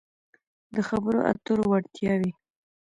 [0.73, 2.31] -د خبرو اترو وړتیاوې